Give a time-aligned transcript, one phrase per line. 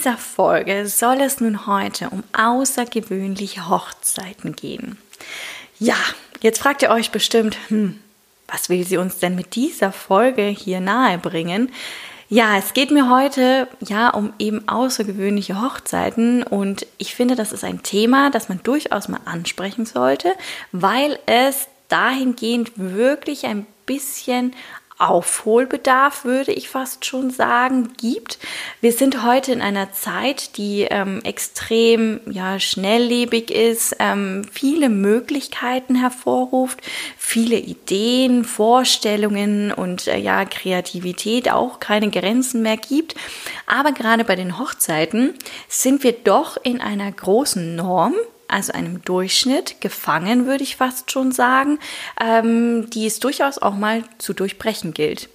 [0.00, 4.96] Dieser Folge soll es nun heute um außergewöhnliche Hochzeiten gehen.
[5.78, 5.96] Ja,
[6.40, 7.98] jetzt fragt ihr euch bestimmt, hm,
[8.48, 11.70] was will sie uns denn mit dieser Folge hier nahe bringen?
[12.30, 17.64] Ja, es geht mir heute ja um eben außergewöhnliche Hochzeiten und ich finde, das ist
[17.64, 20.32] ein Thema, das man durchaus mal ansprechen sollte,
[20.72, 24.54] weil es dahingehend wirklich ein bisschen
[25.00, 28.38] Aufholbedarf, würde ich fast schon sagen, gibt.
[28.80, 35.94] Wir sind heute in einer Zeit, die ähm, extrem ja, schnelllebig ist, ähm, viele Möglichkeiten
[35.94, 36.80] hervorruft,
[37.16, 43.14] viele Ideen, Vorstellungen und äh, ja, Kreativität auch keine Grenzen mehr gibt.
[43.66, 45.34] Aber gerade bei den Hochzeiten
[45.68, 48.14] sind wir doch in einer großen Norm,
[48.50, 51.78] also einem Durchschnitt, gefangen, würde ich fast schon sagen,
[52.20, 55.28] ähm, die es durchaus auch mal zu durchbrechen gilt.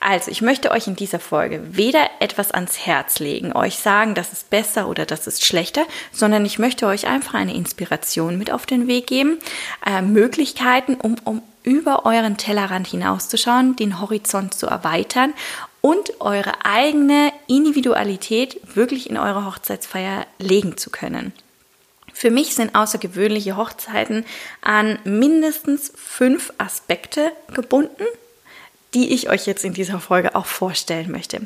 [0.00, 4.32] Also, ich möchte euch in dieser Folge weder etwas ans Herz legen, euch sagen, das
[4.32, 8.66] ist besser oder das ist schlechter, sondern ich möchte euch einfach eine Inspiration mit auf
[8.66, 9.38] den Weg geben,
[9.86, 15.32] äh, Möglichkeiten, um, um über euren Tellerrand hinauszuschauen, den Horizont zu erweitern
[15.80, 21.32] und eure eigene Individualität wirklich in eure Hochzeitsfeier legen zu können.
[22.22, 24.24] Für mich sind außergewöhnliche Hochzeiten
[24.60, 28.04] an mindestens fünf Aspekte gebunden,
[28.94, 31.40] die ich euch jetzt in dieser Folge auch vorstellen möchte.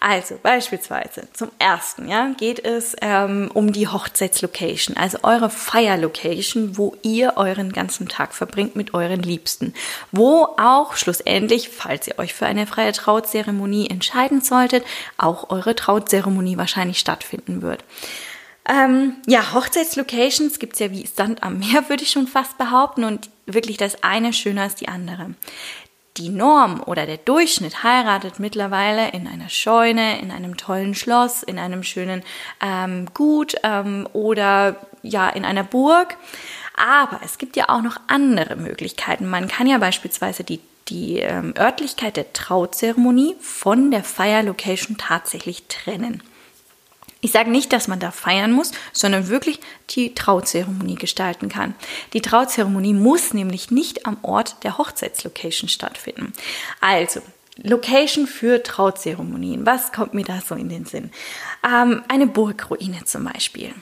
[0.00, 6.96] Also beispielsweise zum ersten ja, geht es ähm, um die Hochzeitslocation, also eure Feierlocation, wo
[7.02, 9.74] ihr euren ganzen Tag verbringt mit euren Liebsten,
[10.12, 14.82] wo auch schlussendlich, falls ihr euch für eine freie Trauzeremonie entscheiden solltet,
[15.18, 17.84] auch eure Trauzeremonie wahrscheinlich stattfinden wird.
[18.68, 23.04] Ähm, ja, Hochzeitslocations gibt es ja wie Sand am Meer, würde ich schon fast behaupten.
[23.04, 25.34] Und wirklich das eine schöner als die andere.
[26.18, 31.58] Die Norm oder der Durchschnitt heiratet mittlerweile in einer Scheune, in einem tollen Schloss, in
[31.58, 32.22] einem schönen
[32.60, 36.16] ähm, Gut ähm, oder ja in einer Burg.
[36.76, 39.26] Aber es gibt ja auch noch andere Möglichkeiten.
[39.26, 46.22] Man kann ja beispielsweise die die ähm, Örtlichkeit der Trauzeremonie von der Feierlocation tatsächlich trennen.
[47.24, 49.60] Ich sage nicht, dass man da feiern muss, sondern wirklich
[49.90, 51.74] die Trauzeremonie gestalten kann.
[52.12, 56.32] Die Trauzeremonie muss nämlich nicht am Ort der Hochzeitslocation stattfinden.
[56.80, 57.20] Also,
[57.62, 59.64] Location für Trauzeremonien.
[59.64, 61.12] Was kommt mir da so in den Sinn?
[61.64, 63.72] Ähm, eine Burgruine zum Beispiel.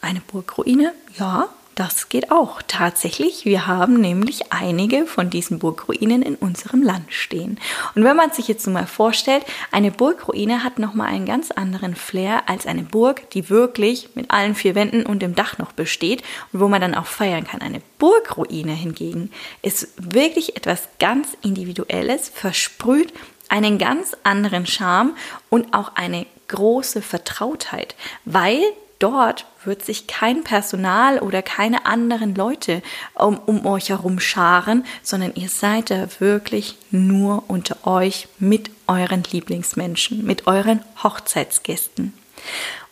[0.00, 1.50] Eine Burgruine, ja,
[1.82, 3.44] das geht auch tatsächlich.
[3.44, 7.58] Wir haben nämlich einige von diesen Burgruinen in unserem Land stehen.
[7.96, 12.48] Und wenn man sich jetzt mal vorstellt, eine Burgruine hat nochmal einen ganz anderen Flair
[12.48, 16.22] als eine Burg, die wirklich mit allen vier Wänden und dem Dach noch besteht
[16.52, 17.62] und wo man dann auch feiern kann.
[17.62, 19.32] Eine Burgruine hingegen
[19.62, 23.12] ist wirklich etwas ganz Individuelles, versprüht
[23.48, 25.16] einen ganz anderen Charme
[25.50, 28.62] und auch eine große Vertrautheit, weil
[29.02, 32.82] dort wird sich kein Personal oder keine anderen Leute
[33.14, 39.22] um, um euch herum scharen, sondern ihr seid da wirklich nur unter euch mit euren
[39.30, 42.12] Lieblingsmenschen, mit euren Hochzeitsgästen.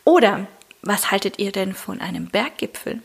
[0.05, 0.47] Oder
[0.83, 3.03] was haltet ihr denn von einem Berggipfel?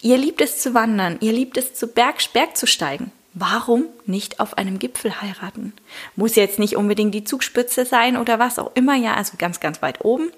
[0.00, 3.12] Ihr liebt es zu wandern, ihr liebt es zu Berg, Berg zu steigen.
[3.34, 5.72] Warum nicht auf einem Gipfel heiraten?
[6.16, 9.80] Muss jetzt nicht unbedingt die Zugspitze sein oder was auch immer, ja, also ganz, ganz
[9.80, 10.30] weit oben.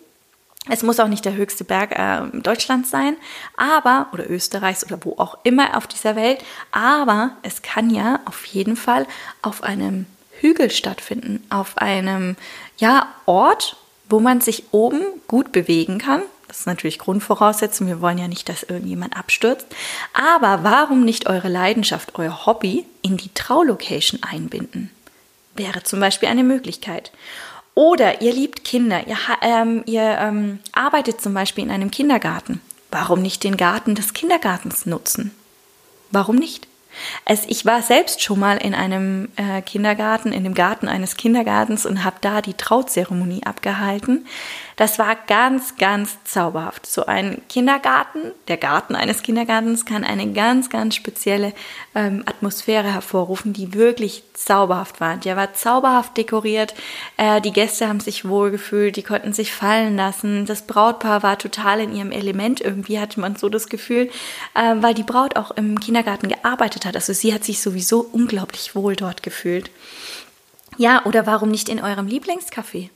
[0.69, 3.17] Es muss auch nicht der höchste Berg äh, Deutschlands sein,
[3.57, 8.45] aber oder Österreichs oder wo auch immer auf dieser Welt, aber es kann ja auf
[8.45, 9.07] jeden Fall
[9.41, 10.07] auf einem
[10.41, 12.37] Hügel stattfinden, auf einem
[12.77, 13.77] ja Ort,
[14.09, 16.23] wo man sich oben gut bewegen kann.
[16.49, 17.87] Das ist natürlich Grundvoraussetzung.
[17.87, 19.67] Wir wollen ja nicht, dass irgendjemand abstürzt.
[20.13, 24.91] Aber warum nicht eure Leidenschaft, euer Hobby in die Traulocation einbinden?
[25.55, 27.13] Wäre zum Beispiel eine Möglichkeit.
[27.81, 32.61] Oder ihr liebt Kinder, ihr, ähm, ihr ähm, arbeitet zum Beispiel in einem Kindergarten.
[32.91, 35.35] Warum nicht den Garten des Kindergartens nutzen?
[36.11, 36.69] Warum nicht?
[37.25, 41.87] Es, ich war selbst schon mal in einem äh, Kindergarten, in dem Garten eines Kindergartens
[41.87, 44.27] und habe da die Trauzeremonie abgehalten.
[44.81, 46.87] Das war ganz, ganz zauberhaft.
[46.87, 51.53] So ein Kindergarten, der Garten eines Kindergartens kann eine ganz, ganz spezielle
[51.95, 55.19] ähm, Atmosphäre hervorrufen, die wirklich zauberhaft war.
[55.19, 56.75] Der war zauberhaft dekoriert.
[57.19, 60.47] Äh, die Gäste haben sich wohlgefühlt, die konnten sich fallen lassen.
[60.47, 62.63] Das Brautpaar war total in ihrem Element.
[62.63, 64.09] Irgendwie hatte man so das Gefühl,
[64.55, 66.95] äh, weil die Braut auch im Kindergarten gearbeitet hat.
[66.97, 69.71] Also sie hat sich sowieso unglaublich wohl dort gefühlt.
[70.79, 72.89] Ja, oder warum nicht in eurem Lieblingscafé?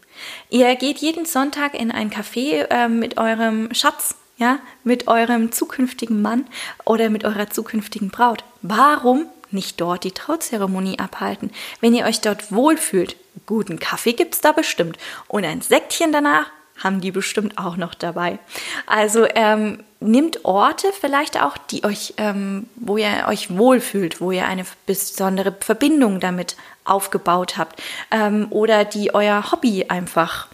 [0.50, 6.22] Ihr geht jeden Sonntag in ein Café äh, mit eurem Schatz, ja, mit eurem zukünftigen
[6.22, 6.46] Mann
[6.84, 8.44] oder mit eurer zukünftigen Braut.
[8.62, 11.50] Warum nicht dort die Trauzeremonie abhalten?
[11.80, 13.16] Wenn ihr euch dort wohlfühlt,
[13.46, 16.50] guten Kaffee gibt es da bestimmt und ein Säckchen danach
[16.82, 18.38] haben die bestimmt auch noch dabei.
[18.86, 24.46] Also ähm, nimmt Orte vielleicht auch, die euch, ähm, wo ihr euch wohlfühlt, wo ihr
[24.46, 30.48] eine besondere Verbindung damit aufgebaut habt ähm, oder die euer Hobby einfach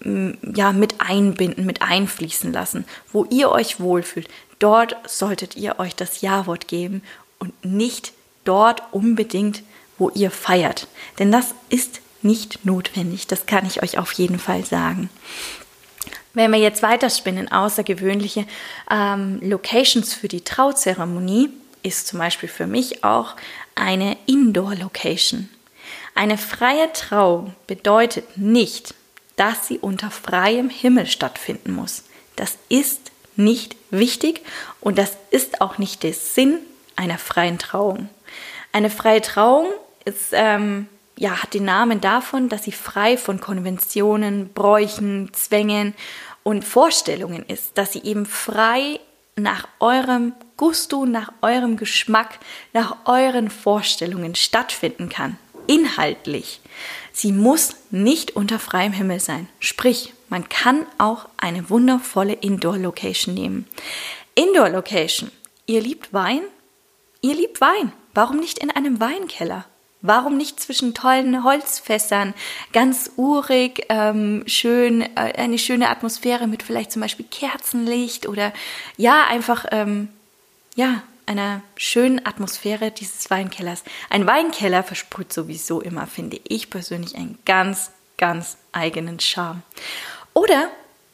[0.00, 4.28] mm, ja mit einbinden, mit einfließen lassen, wo ihr euch wohlfühlt.
[4.58, 7.02] Dort solltet ihr euch das Ja-Wort geben
[7.38, 8.12] und nicht
[8.44, 9.62] dort unbedingt,
[9.98, 10.88] wo ihr feiert.
[11.18, 15.10] Denn das ist nicht notwendig, das kann ich euch auf jeden Fall sagen.
[16.34, 18.44] Wenn wir jetzt weiterspinnen, außergewöhnliche
[18.90, 21.50] ähm, Locations für die Trauzeremonie,
[21.82, 23.36] ist zum Beispiel für mich auch
[23.74, 25.48] eine Indoor-Location.
[26.14, 28.94] Eine freie Trauung bedeutet nicht,
[29.36, 32.04] dass sie unter freiem Himmel stattfinden muss.
[32.36, 34.42] Das ist nicht wichtig
[34.80, 36.58] und das ist auch nicht der Sinn
[36.96, 38.08] einer freien Trauung.
[38.72, 39.66] Eine freie Trauung
[40.04, 45.94] ist ähm, ja, hat den Namen davon, dass sie frei von Konventionen, Bräuchen, Zwängen
[46.42, 49.00] und Vorstellungen ist, dass sie eben frei
[49.36, 52.38] nach eurem Gusto, nach eurem Geschmack,
[52.72, 55.38] nach euren Vorstellungen stattfinden kann.
[55.66, 56.60] Inhaltlich.
[57.12, 59.48] Sie muss nicht unter freiem Himmel sein.
[59.60, 63.66] Sprich, man kann auch eine wundervolle Indoor-Location nehmen.
[64.34, 65.30] Indoor-Location.
[65.66, 66.42] Ihr liebt Wein?
[67.22, 67.92] Ihr liebt Wein.
[68.12, 69.64] Warum nicht in einem Weinkeller?
[70.06, 72.34] Warum nicht zwischen tollen Holzfässern,
[72.74, 78.52] ganz urig, ähm, schön, äh, eine schöne Atmosphäre mit vielleicht zum Beispiel Kerzenlicht oder
[78.98, 80.08] ja, einfach, ähm,
[80.74, 83.82] ja, einer schönen Atmosphäre dieses Weinkellers.
[84.10, 89.62] Ein Weinkeller versprüht sowieso immer, finde ich persönlich, einen ganz, ganz eigenen Charme.
[90.34, 90.68] Oder,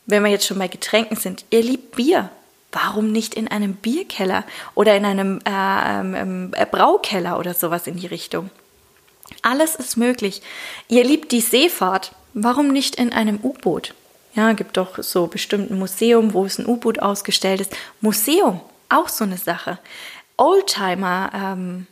[0.06, 2.28] wenn wir jetzt schon bei Getränken sind, ihr liebt Bier.
[2.72, 4.42] Warum nicht in einem Bierkeller
[4.74, 8.50] oder in einem äh, ähm, äh, Braukeller oder sowas in die Richtung?
[9.42, 10.42] Alles ist möglich.
[10.88, 12.12] Ihr liebt die Seefahrt.
[12.34, 13.94] Warum nicht in einem U-Boot?
[14.34, 17.76] Ja, gibt doch so bestimmt ein Museum, wo es ein U-Boot ausgestellt ist.
[18.00, 19.78] Museum, auch so eine Sache.
[20.36, 21.86] Oldtimer-Hallen.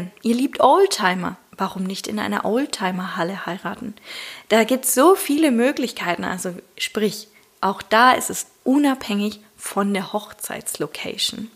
[0.00, 1.36] Ähm, Ihr liebt Oldtimer.
[1.56, 3.94] Warum nicht in einer Oldtimer-Halle heiraten?
[4.48, 6.24] Da gibt es so viele Möglichkeiten.
[6.24, 7.28] Also sprich,
[7.60, 11.50] auch da ist es unabhängig von der Hochzeitslocation.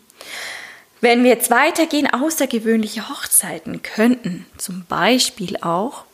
[1.03, 6.05] Wenn wir jetzt weitergehen, außergewöhnliche Hochzeiten könnten zum Beispiel auch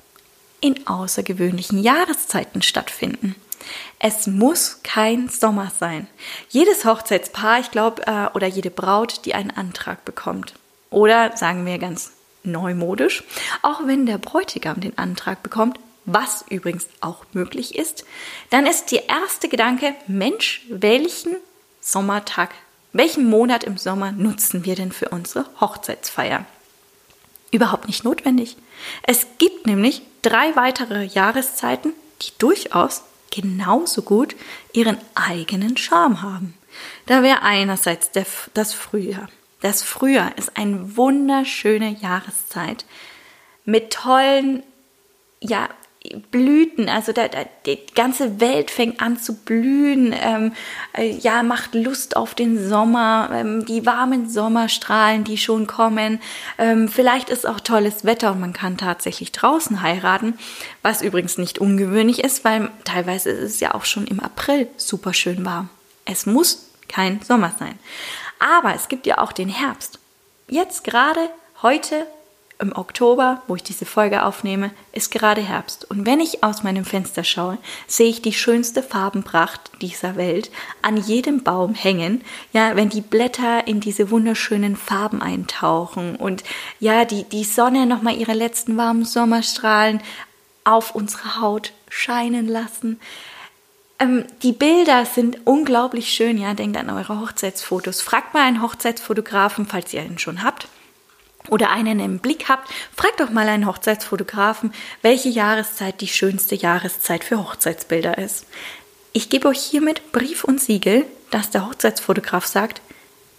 [0.62, 3.36] in außergewöhnlichen Jahreszeiten stattfinden.
[4.00, 6.08] Es muss kein Sommer sein.
[6.50, 10.56] Jedes Hochzeitspaar, ich glaube, äh, oder jede Braut, die einen Antrag bekommt.
[10.90, 13.24] Oder sagen wir ganz neumodisch,
[13.62, 18.06] auch wenn der Bräutigam den Antrag bekommt, was übrigens auch möglich ist,
[18.50, 21.36] dann ist der erste Gedanke, Mensch, welchen
[21.80, 22.56] Sommertag
[22.92, 26.46] welchen Monat im Sommer nutzen wir denn für unsere Hochzeitsfeier?
[27.52, 28.58] Überhaupt nicht notwendig.
[29.04, 34.36] Es gibt nämlich drei weitere Jahreszeiten, die durchaus genauso gut
[34.74, 36.54] ihren eigenen Charme haben.
[37.06, 39.30] Da wäre einerseits der, das Frühjahr.
[39.62, 42.86] Das Frühjahr ist eine wunderschöne Jahreszeit
[43.66, 44.64] mit tollen,
[45.42, 45.70] ja,
[46.32, 50.54] Blüten, also da, da, die ganze Welt fängt an zu blühen, ähm,
[50.98, 56.20] äh, ja, macht Lust auf den Sommer, ähm, die warmen Sommerstrahlen, die schon kommen.
[56.58, 60.38] Ähm, vielleicht ist auch tolles Wetter und man kann tatsächlich draußen heiraten,
[60.82, 65.14] was übrigens nicht ungewöhnlich ist, weil teilweise ist es ja auch schon im April super
[65.14, 65.70] schön warm.
[66.06, 67.78] Es muss kein Sommer sein.
[68.40, 70.00] Aber es gibt ja auch den Herbst.
[70.48, 71.30] Jetzt gerade
[71.62, 72.08] heute
[72.60, 75.90] im Oktober, wo ich diese Folge aufnehme, ist gerade Herbst.
[75.90, 80.52] Und wenn ich aus meinem Fenster schaue, sehe ich die schönste Farbenpracht dieser Welt
[80.82, 82.22] an jedem Baum hängen.
[82.52, 86.44] Ja, wenn die Blätter in diese wunderschönen Farben eintauchen und
[86.82, 90.02] ja, die, die Sonne nochmal ihre letzten warmen Sommerstrahlen
[90.66, 93.00] auf unsere Haut scheinen lassen.
[94.00, 96.38] Ähm, die Bilder sind unglaublich schön.
[96.38, 98.02] Ja, denkt an eure Hochzeitsfotos.
[98.02, 100.68] Fragt mal einen Hochzeitsfotografen, falls ihr einen schon habt
[101.50, 107.24] oder einen im Blick habt, fragt doch mal einen Hochzeitsfotografen, welche Jahreszeit die schönste Jahreszeit
[107.24, 108.46] für Hochzeitsbilder ist.
[109.14, 112.82] Ich gebe euch hiermit Brief und Siegel, dass der Hochzeitsfotograf sagt,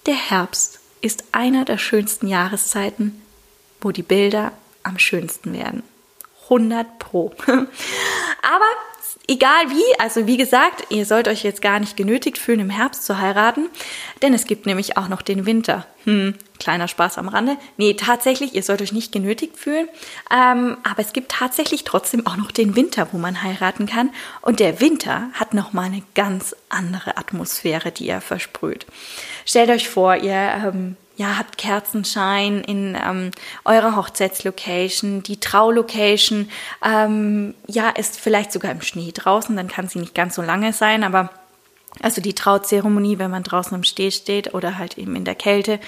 [0.06, 3.22] der Herbst ist einer der schönsten Jahreszeiten,
[3.80, 4.52] wo die Bilder
[4.82, 5.82] am schönsten werden.
[6.44, 7.32] 100 Pro.
[7.46, 8.66] Aber
[9.30, 13.04] Egal wie, also wie gesagt, ihr sollt euch jetzt gar nicht genötigt fühlen, im Herbst
[13.04, 13.68] zu heiraten,
[14.22, 15.86] denn es gibt nämlich auch noch den Winter.
[16.02, 17.56] Hm, kleiner Spaß am Rande.
[17.76, 19.88] Nee, tatsächlich, ihr sollt euch nicht genötigt fühlen,
[20.32, 24.10] ähm, aber es gibt tatsächlich trotzdem auch noch den Winter, wo man heiraten kann.
[24.42, 28.84] Und der Winter hat nochmal eine ganz andere Atmosphäre, die er versprüht.
[29.46, 33.30] Stellt euch vor, ihr ähm, ja, habt Kerzenschein in ähm,
[33.66, 36.48] eurer Hochzeitslocation, die Traulocation,
[36.82, 40.72] ähm, ja, ist vielleicht sogar im Schnee draußen, dann kann sie nicht ganz so lange
[40.72, 41.28] sein, aber
[42.00, 45.78] also die Trauzeremonie, wenn man draußen am Steh steht oder halt eben in der Kälte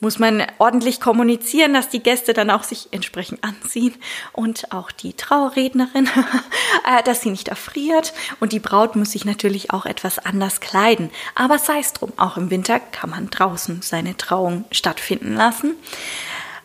[0.00, 3.94] muss man ordentlich kommunizieren, dass die Gäste dann auch sich entsprechend anziehen
[4.32, 6.08] und auch die Trauerrednerin,
[6.84, 11.10] äh, dass sie nicht erfriert und die Braut muss sich natürlich auch etwas anders kleiden.
[11.34, 15.74] Aber sei es drum, auch im Winter kann man draußen seine Trauung stattfinden lassen.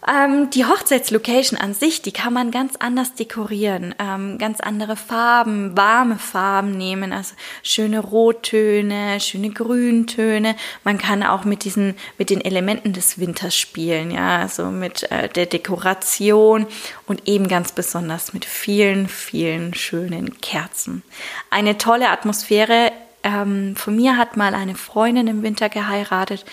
[0.08, 5.78] Ähm, die Hochzeitslocation an sich, die kann man ganz anders dekorieren, ähm, ganz andere Farben,
[5.78, 10.56] warme Farben nehmen, also schöne Rottöne, schöne Grüntöne.
[10.84, 15.30] Man kann auch mit diesen, mit den Elementen des Winters spielen, ja, also mit äh,
[15.30, 16.66] der Dekoration
[17.06, 21.04] und eben ganz besonders mit vielen, vielen schönen Kerzen.
[21.52, 22.92] Eine tolle Atmosphäre.
[23.22, 26.44] Ähm, von mir hat mal eine Freundin im Winter geheiratet.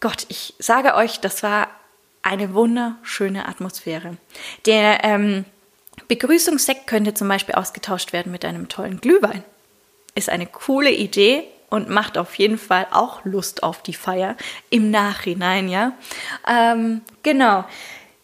[0.00, 1.68] Gott, ich sage euch, das war
[2.32, 4.16] eine wunderschöne Atmosphäre.
[4.64, 5.44] Der ähm,
[6.08, 9.44] Begrüßungssekt könnte zum Beispiel ausgetauscht werden mit einem tollen Glühwein.
[10.14, 14.36] Ist eine coole Idee und macht auf jeden Fall auch Lust auf die Feier
[14.70, 15.92] im Nachhinein, ja.
[16.48, 17.64] Ähm, genau.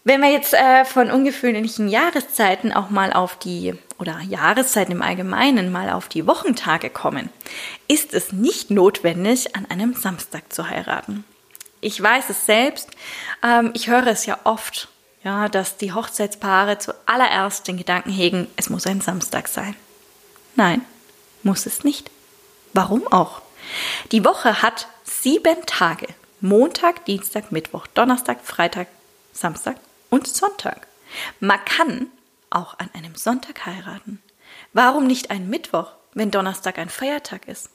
[0.05, 5.71] Wenn wir jetzt äh, von ungewöhnlichen Jahreszeiten auch mal auf die, oder Jahreszeiten im Allgemeinen
[5.71, 7.29] mal auf die Wochentage kommen,
[7.89, 11.25] ist es nicht notwendig, an einem Samstag zu heiraten
[11.81, 12.91] ich weiß es selbst,
[13.43, 14.89] ähm, ich höre es ja oft,
[15.25, 19.75] ja, dass die Hochzeitspaare zuallererst den Gedanken hegen, es muss ein Samstag sein.
[20.57, 20.83] Nein,
[21.43, 22.11] muss es nicht.
[22.73, 23.43] Warum auch?
[24.13, 26.07] Die Woche hat sieben Tage.
[26.41, 28.87] Montag, Dienstag, Mittwoch, Donnerstag, Freitag,
[29.33, 29.77] Samstag
[30.09, 30.87] und Sonntag.
[31.41, 32.07] Man kann
[32.51, 34.23] auch an einem Sonntag heiraten.
[34.73, 37.71] Warum nicht einen Mittwoch, wenn Donnerstag ein Feiertag ist?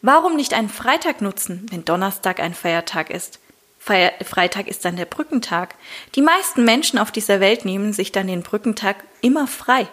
[0.00, 3.38] Warum nicht einen Freitag nutzen, wenn Donnerstag ein Feiertag ist?
[3.86, 5.76] Freitag ist dann der Brückentag.
[6.16, 9.86] Die meisten Menschen auf dieser Welt nehmen sich dann den Brückentag immer frei.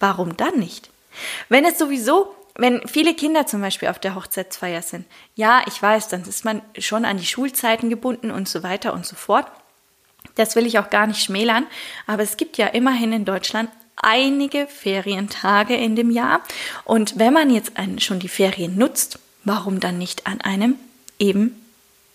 [0.00, 0.90] Warum dann nicht?
[1.48, 5.06] Wenn es sowieso, wenn viele Kinder zum Beispiel auf der Hochzeitsfeier sind,
[5.36, 9.06] ja, ich weiß, dann ist man schon an die Schulzeiten gebunden und so weiter und
[9.06, 9.46] so fort.
[10.34, 11.66] Das will ich auch gar nicht schmälern,
[12.08, 16.42] aber es gibt ja immerhin in Deutschland einige Ferientage in dem Jahr.
[16.84, 20.74] Und wenn man jetzt schon die Ferien nutzt, warum dann nicht an einem
[21.20, 21.63] eben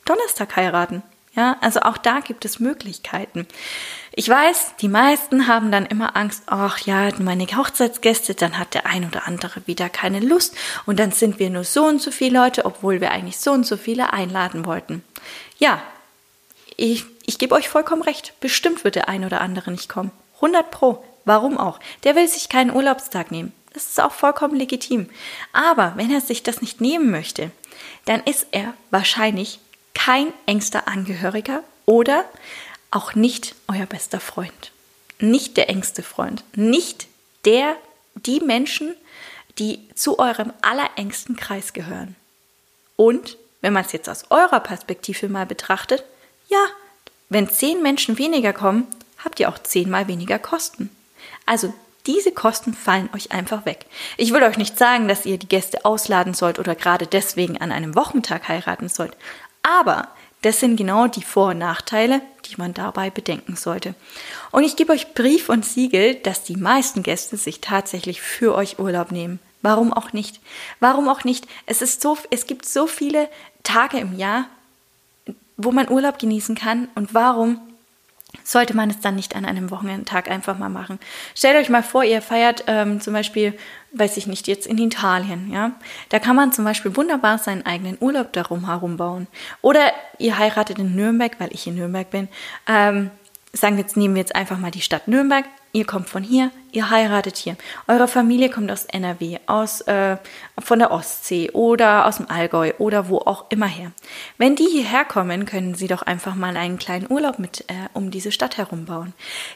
[0.10, 1.04] Donnerstag heiraten.
[1.36, 3.48] Ja, also auch da gibt es Möglichkeiten.
[4.14, 8.88] Ich weiß, die meisten haben dann immer Angst, ach ja, meine Hochzeitsgäste, dann hat der
[8.88, 10.56] ein oder andere wieder keine Lust
[10.88, 13.66] und dann sind wir nur so und so viele Leute, obwohl wir eigentlich so und
[13.66, 15.04] so viele einladen wollten.
[15.60, 15.82] Ja,
[16.76, 18.34] ich, ich gebe euch vollkommen recht.
[18.40, 20.12] Bestimmt wird der ein oder andere nicht kommen.
[20.36, 21.04] 100 Pro.
[21.26, 21.80] Warum auch?
[22.04, 23.54] Der will sich keinen Urlaubstag nehmen.
[23.74, 25.10] Das ist auch vollkommen legitim.
[25.54, 27.52] Aber wenn er sich das nicht nehmen möchte,
[28.06, 29.60] dann ist er wahrscheinlich
[30.06, 32.24] kein engster Angehöriger oder
[32.90, 34.72] auch nicht euer bester Freund.
[35.20, 36.44] Nicht der engste Freund.
[36.56, 37.08] Nicht
[37.44, 37.76] der,
[38.16, 38.96] die Menschen,
[39.58, 42.16] die zu eurem allerengsten Kreis gehören.
[42.96, 46.04] Und, wenn man es jetzt aus eurer Perspektive mal betrachtet,
[46.48, 46.66] ja,
[47.28, 48.88] wenn zehn Menschen weniger kommen,
[49.24, 50.90] habt ihr auch zehnmal weniger Kosten.
[51.46, 51.74] Also
[52.08, 53.86] diese Kosten fallen euch einfach weg.
[54.16, 57.74] Ich will euch nicht sagen, dass ihr die Gäste ausladen sollt oder gerade deswegen an
[57.74, 59.16] einem Wochentag heiraten sollt.
[59.70, 60.08] Aber
[60.42, 63.94] das sind genau die Vor- und Nachteile, die man dabei bedenken sollte.
[64.52, 68.80] Und ich gebe euch Brief und Siegel, dass die meisten Gäste sich tatsächlich für euch
[68.80, 69.40] Urlaub nehmen.
[69.62, 70.40] Warum auch nicht?
[70.80, 71.48] Warum auch nicht?
[71.66, 73.30] Es ist so, es gibt so viele
[73.62, 74.46] Tage im Jahr,
[75.58, 76.88] wo man Urlaub genießen kann.
[76.96, 77.60] Und warum
[78.44, 81.00] sollte man es dann nicht an einem Wochenendtag einfach mal machen.
[81.36, 83.58] Stellt euch mal vor, ihr feiert ähm, zum Beispiel,
[83.94, 85.72] weiß ich nicht, jetzt in Italien, ja.
[86.10, 89.28] Da kann man zum Beispiel wunderbar seinen eigenen Urlaub darum herum bauen.
[89.62, 92.28] Oder ihr heiratet in Nürnberg, weil ich in Nürnberg bin.
[92.68, 93.12] Ähm,
[93.54, 95.46] sagen wir jetzt, nehmen wir jetzt einfach mal die Stadt Nürnberg.
[95.72, 97.56] Ihr kommt von hier, ihr heiratet hier.
[97.88, 100.18] Eure Familie kommt aus NRW, aus, äh,
[100.58, 103.92] von der Ostsee oder aus dem Allgäu oder wo auch immer her.
[104.40, 108.10] Wenn die hierher kommen, können sie doch einfach mal einen kleinen Urlaub mit äh, um
[108.10, 109.14] diese Stadt herum bauen.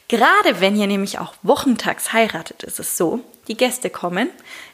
[0.08, 4.30] Gerade wenn ihr nämlich auch wochentags heiratet, ist es so, die Gäste kommen.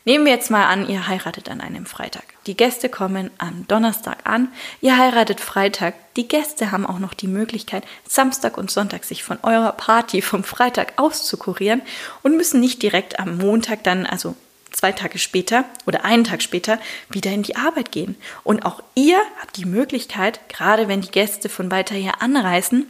[0.05, 2.23] Nehmen wir jetzt mal an, ihr heiratet an einem Freitag.
[2.45, 4.49] Die Gäste kommen am Donnerstag an,
[4.81, 5.95] ihr heiratet Freitag.
[6.15, 10.43] Die Gäste haben auch noch die Möglichkeit, Samstag und Sonntag sich von eurer Party vom
[10.43, 11.81] Freitag auszukurieren
[12.23, 14.35] und müssen nicht direkt am Montag dann, also
[14.71, 18.15] zwei Tage später oder einen Tag später, wieder in die Arbeit gehen.
[18.43, 22.85] Und auch ihr habt die Möglichkeit, gerade wenn die Gäste von weiter her anreisen,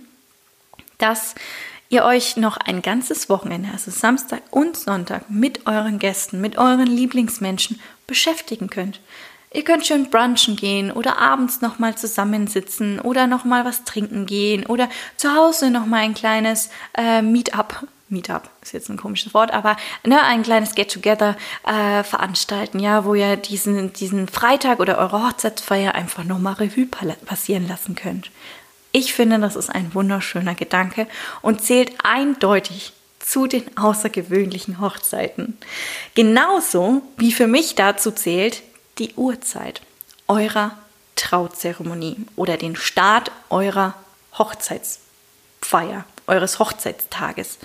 [0.97, 1.35] dass
[1.89, 6.87] ihr euch noch ein ganzes Wochenende, also Samstag und Sonntag, mit euren Gästen, mit euren
[6.87, 9.01] Lieblingsmenschen beschäftigen könnt.
[9.51, 14.89] Ihr könnt schön brunchen gehen oder abends nochmal zusammensitzen oder nochmal was trinken gehen oder
[15.17, 20.21] zu Hause nochmal ein kleines äh, Meetup Meetup ist jetzt ein komisches Wort, aber ne,
[20.23, 26.23] ein kleines Get-Together äh, veranstalten, ja, wo ihr diesen, diesen Freitag oder eure Hochzeitsfeier einfach
[26.23, 28.31] nochmal Revue passieren lassen könnt.
[28.91, 31.07] Ich finde, das ist ein wunderschöner Gedanke
[31.41, 35.57] und zählt eindeutig zu den außergewöhnlichen Hochzeiten.
[36.15, 38.63] Genauso wie für mich dazu zählt
[38.97, 39.81] die Uhrzeit
[40.27, 40.77] eurer
[41.15, 43.93] Trauzeremonie oder den Start eurer
[44.37, 47.59] Hochzeitsfeier, eures Hochzeitstages.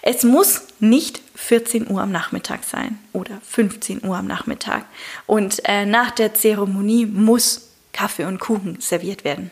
[0.00, 4.84] Es muss nicht 14 Uhr am Nachmittag sein oder 15 Uhr am Nachmittag.
[5.26, 9.50] Und äh, nach der Zeremonie muss Kaffee und Kuchen serviert werden.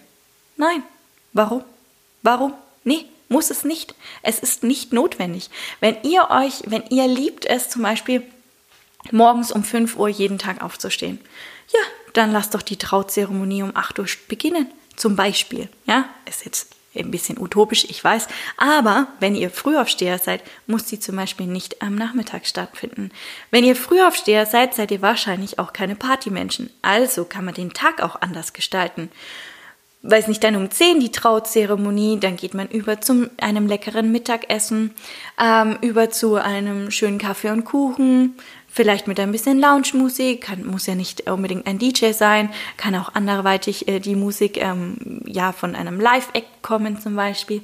[0.57, 0.83] Nein,
[1.32, 1.64] Warum?
[2.22, 2.54] Warum?
[2.84, 3.94] Nee, muss es nicht.
[4.22, 5.50] Es ist nicht notwendig.
[5.80, 8.22] Wenn ihr euch, wenn ihr liebt es zum Beispiel,
[9.12, 11.20] morgens um 5 Uhr jeden Tag aufzustehen,
[11.72, 11.80] ja,
[12.12, 14.66] dann lasst doch die Trauzeremonie um 8 Uhr beginnen.
[14.96, 15.68] Zum Beispiel.
[15.87, 18.26] Ja, ist jetzt ein bisschen utopisch, ich weiß.
[18.56, 23.12] Aber wenn ihr Frühaufsteher seid, muss die zum Beispiel nicht am Nachmittag stattfinden.
[23.52, 26.70] Wenn ihr Frühaufsteher seid, seid ihr wahrscheinlich auch keine Partymenschen.
[26.82, 29.10] Also kann man den Tag auch anders gestalten
[30.02, 34.95] weiß nicht, dann um 10 die Trauzeremonie, dann geht man über zu einem leckeren Mittagessen,
[35.38, 38.35] ähm, über zu einem schönen Kaffee und Kuchen,
[38.66, 43.14] vielleicht mit ein bisschen Lounge-Musik, kann, muss ja nicht unbedingt ein DJ sein, kann auch
[43.14, 47.62] anderweitig äh, die Musik ähm, ja von einem Live-Act kommen zum Beispiel,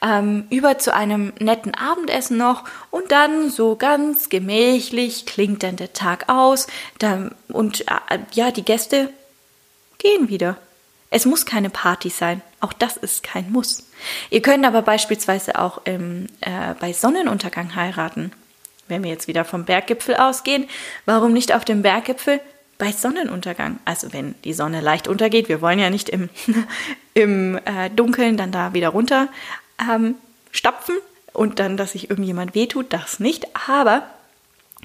[0.00, 5.92] ähm, über zu einem netten Abendessen noch und dann so ganz gemächlich klingt dann der
[5.92, 6.66] Tag aus
[6.98, 9.10] dann, und äh, ja, die Gäste
[9.98, 10.56] gehen wieder.
[11.10, 12.42] Es muss keine Party sein.
[12.60, 13.86] Auch das ist kein Muss.
[14.30, 18.32] Ihr könnt aber beispielsweise auch im, äh, bei Sonnenuntergang heiraten.
[18.88, 20.68] Wenn wir jetzt wieder vom Berggipfel ausgehen,
[21.06, 22.40] warum nicht auf dem Berggipfel
[22.78, 23.78] bei Sonnenuntergang?
[23.84, 26.28] Also wenn die Sonne leicht untergeht, wir wollen ja nicht im,
[27.14, 29.28] im äh, Dunkeln dann da wieder runter
[29.80, 30.16] ähm,
[30.50, 30.96] stapfen
[31.32, 33.46] und dann, dass sich irgendjemand wehtut, das nicht.
[33.68, 34.02] Aber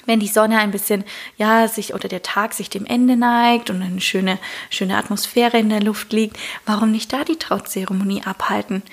[0.06, 1.04] wenn die Sonne ein bisschen,
[1.38, 5.70] ja, sich oder der Tag sich dem Ende neigt und eine schöne, schöne Atmosphäre in
[5.70, 8.84] der Luft liegt, warum nicht da die Trauzeremonie abhalten?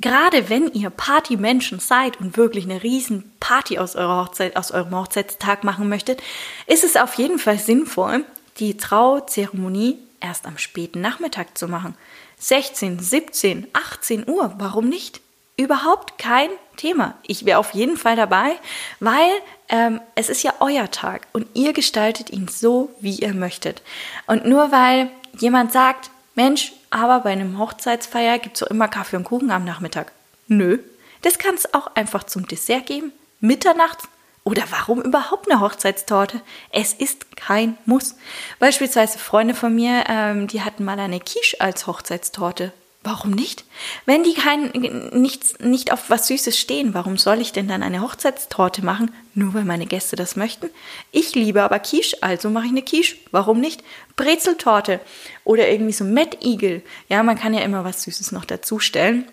[0.00, 4.94] Gerade wenn ihr Partymenschen seid und wirklich eine riesen Party aus eurer Hochzeit, aus eurem
[4.94, 6.22] Hochzeitstag machen möchtet,
[6.66, 8.24] ist es auf jeden Fall sinnvoll,
[8.58, 11.94] die Trauzeremonie erst am späten Nachmittag zu machen.
[12.38, 15.20] 16, 17, 18 Uhr, warum nicht?
[15.56, 17.14] Überhaupt kein Thema.
[17.22, 18.56] Ich wäre auf jeden Fall dabei,
[19.00, 19.30] weil
[19.70, 23.82] ähm, es ist ja euer Tag und ihr gestaltet ihn so, wie ihr möchtet.
[24.26, 29.16] Und nur weil jemand sagt, Mensch, aber bei einem Hochzeitsfeier gibt es doch immer Kaffee
[29.16, 30.12] und Kuchen am Nachmittag.
[30.46, 30.78] Nö,
[31.22, 34.06] das kann es auch einfach zum Dessert geben, mitternachts
[34.44, 36.40] oder warum überhaupt eine Hochzeitstorte?
[36.70, 38.14] Es ist kein Muss.
[38.60, 42.72] Beispielsweise Freunde von mir, ähm, die hatten mal eine Quiche als Hochzeitstorte.
[43.06, 43.64] Warum nicht?
[44.04, 44.72] Wenn die kein,
[45.12, 49.12] nichts, nicht auf was Süßes stehen, warum soll ich denn dann eine Hochzeitstorte machen?
[49.32, 50.70] Nur weil meine Gäste das möchten?
[51.12, 53.14] Ich liebe aber Quiche, also mache ich eine Quiche.
[53.30, 53.84] Warum nicht?
[54.16, 54.98] Brezeltorte
[55.44, 56.82] oder irgendwie so Mettigel.
[57.08, 59.28] Ja, man kann ja immer was Süßes noch dazustellen.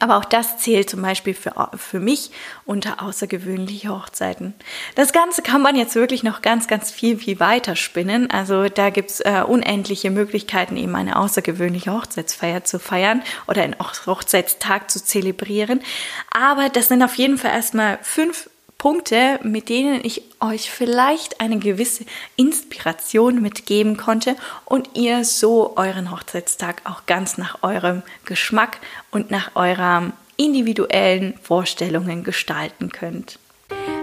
[0.00, 2.30] Aber auch das zählt zum Beispiel für, für mich
[2.66, 4.54] unter außergewöhnliche Hochzeiten.
[4.94, 8.30] Das Ganze kann man jetzt wirklich noch ganz, ganz viel, viel weiter spinnen.
[8.30, 14.90] Also da gibt's äh, unendliche Möglichkeiten, eben eine außergewöhnliche Hochzeitsfeier zu feiern oder einen Hochzeitstag
[14.90, 15.80] zu zelebrieren.
[16.30, 21.58] Aber das sind auf jeden Fall erstmal fünf Punkte, mit denen ich euch vielleicht eine
[21.58, 22.04] gewisse
[22.36, 28.78] Inspiration mitgeben konnte und ihr so euren Hochzeitstag auch ganz nach eurem Geschmack
[29.10, 33.40] und nach euren individuellen Vorstellungen gestalten könnt.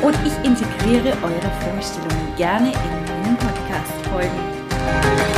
[0.01, 5.34] und ich integriere eure Vorstellungen gerne in meinen Podcast-Folgen.